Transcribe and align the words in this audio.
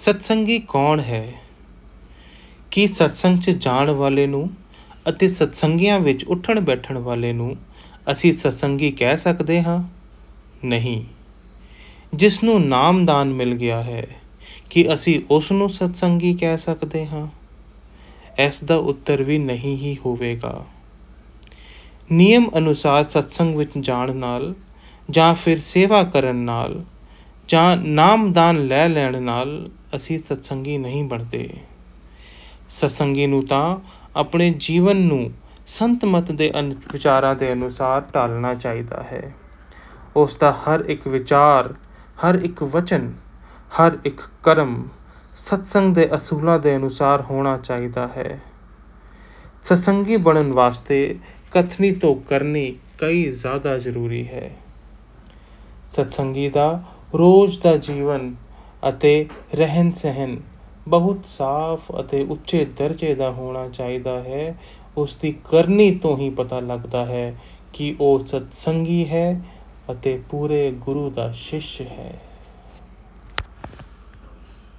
ਸਤਸੰਗੀ 0.00 0.58
ਕੌਣ 0.58 1.00
ਹੈ? 1.00 1.32
ਕੀ 2.70 2.86
ਸਤਸੰਗ 2.86 3.38
'ਚ 3.38 3.50
ਜਾਣ 3.50 3.90
ਵਾਲੇ 3.90 4.26
ਨੂੰ 4.26 4.50
ਅਤੇ 5.08 5.28
ਸਤਸੰਗੀਆਂ 5.28 6.00
ਵਿੱਚ 6.00 6.24
ਉੱਠਣ 6.24 6.60
ਬੈਠਣ 6.60 6.98
ਵਾਲੇ 6.98 7.32
ਨੂੰ 7.32 7.56
ਅਸੀਂ 8.12 8.32
ਸਤਸੰਗੀ 8.32 8.90
ਕਹਿ 8.90 9.16
ਸਕਦੇ 9.16 9.62
ਹਾਂ? 9.62 9.82
ਨਹੀਂ। 10.64 11.04
ਜਿਸ 12.14 12.44
ਨੂੰ 12.44 12.68
ਨਾਮਦਾਨ 12.68 13.32
ਮਿਲ 13.32 13.54
ਗਿਆ 13.54 13.82
ਹੈ, 13.82 14.06
ਕਿ 14.70 14.94
ਅਸੀਂ 14.94 15.20
ਉਸ 15.30 15.52
ਨੂੰ 15.52 15.70
ਸਤਸੰਗੀ 15.70 16.34
ਕਹਿ 16.34 16.58
ਸਕਦੇ 16.58 17.06
ਹਾਂ? 17.06 17.28
ਇਸ 18.38 18.64
ਦਾ 18.64 18.76
ਉੱਤਰ 18.76 19.22
ਵੀ 19.22 19.38
ਨਹੀਂ 19.38 19.76
ਹੀ 19.76 19.96
ਹੋਵੇਗਾ। 20.06 20.66
ਨਿਯਮ 22.12 22.50
ਅਨੁਸਾਰ 22.56 23.04
ਸਤਸੰਗ 23.04 23.56
ਵਿੱਚ 23.56 23.70
ਜਾਣ 23.80 24.16
ਨਾਲ 24.16 24.54
ਜਾਂ 25.10 25.34
ਫਿਰ 25.34 25.60
ਸੇਵਾ 25.60 26.04
ਕਰਨ 26.04 26.36
ਨਾਲ 26.36 26.84
ਜਾਂ 27.52 27.76
ਨਾਮਦਾਨ 27.76 28.66
ਲੈ 28.66 28.88
ਲੈਣ 28.88 29.22
ਨਾਲ 29.22 29.70
ਅਸੀਂ 29.96 30.18
ਸਤਸੰਗੀ 30.18 30.78
ਨਹੀਂ 30.78 31.04
ਬਣਦੇ। 31.04 31.50
ਸਤਸੰਗੀ 32.70 33.26
ਨੂੰ 33.26 33.46
ਤਾਂ 33.46 33.76
ਆਪਣੇ 34.16 34.54
ਜੀਵਨ 34.58 34.96
ਨੂੰ 34.96 35.30
ਸੰਤ 35.66 36.04
ਮਤ 36.04 36.32
ਦੇ 36.32 36.52
ਵਿਚਾਰਾਂ 36.92 37.34
ਦੇ 37.34 37.52
ਅਨੁਸਾਰ 37.52 38.00
ਢਾਲਣਾ 38.14 38.54
ਚਾਹੀਦਾ 38.54 39.02
ਹੈ। 39.02 39.34
ਉਸ 40.16 40.36
ਦਾ 40.36 40.52
ਹਰ 40.52 40.80
ਇੱਕ 40.80 41.08
ਵਿਚਾਰ, 41.08 41.74
ਹਰ 42.24 42.34
ਇੱਕ 42.34 42.62
ਵਚਨ, 42.62 43.12
ਹਰ 43.80 43.98
ਇੱਕ 44.04 44.20
ਕਰਮ 44.42 44.88
ਸਤਸੰਗ 45.36 45.94
ਦੇ 45.94 46.08
ਅਸੂਲਾਂ 46.16 46.58
ਦੇ 46.58 46.76
ਅਨੁਸਾਰ 46.76 47.20
ਹੋਣਾ 47.20 47.58
ਚਾਹੀਦਾ 47.58 48.08
ਹੈ। 48.08 48.40
ਸਤਸੰਗੀ 49.64 50.16
ਬਣਨ 50.16 50.52
ਵਾਸਤੇ 50.52 51.18
ਕਥਨੀ 51.50 51.92
ਤੋਂ 51.92 52.16
ਕਰਨੀ 52.16 52.76
ਕਈ 52.98 53.32
ਜ਼ਿਆਦਾ 53.32 53.78
ਜ਼ਰੂਰੀ 53.78 54.28
ਹੈ। 54.28 54.56
ਸਤਸੰਗੀ 55.90 56.48
ਦਾ 56.48 56.82
ਰੋਜ਼ 57.18 57.58
ਦਾ 57.60 57.76
ਜੀਵਨ 57.76 58.34
ਅਤੇ 58.88 59.26
ਰਹਿਣ 59.54 59.90
ਸਹਿਣ 59.92 60.36
ਬਹੁਤ 60.88 61.26
ਸਾਫ਼ 61.28 61.90
ਅਤੇ 62.00 62.22
ਉੱਚੇ 62.22 62.64
ਦਰਜੇ 62.64 63.14
ਦਾ 63.14 63.30
ਹੋਣਾ 63.30 63.68
ਚਾਹੀਦਾ 63.68 64.20
ਹੈ। 64.20 64.54
ਉਸ 64.96 65.16
ਦੀ 65.16 65.32
ਕਰਨੀ 65.44 65.90
ਤੋਂ 65.94 66.16
ਹੀ 66.18 66.30
ਪਤਾ 66.30 66.60
ਲੱਗਦਾ 66.60 67.04
ਹੈ 67.06 67.34
ਕਿ 67.72 67.96
ਉਹ 68.00 68.18
ਸਤਸੰਗੀ 68.26 69.08
ਹੈ 69.08 69.40
ਅਤੇ 69.90 70.20
ਪੂਰੇ 70.30 70.70
ਗੁਰੂ 70.70 71.10
ਦਾ 71.10 71.30
ਸ਼ਿਸ਼ 71.32 71.80
ਹੈ। 71.82 72.12